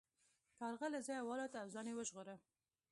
[0.59, 2.35] کارغه له ځایه والوت او ځان یې وژغوره.